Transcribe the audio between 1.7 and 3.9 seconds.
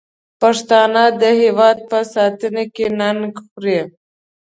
په ساتنه کې ننګ خوري.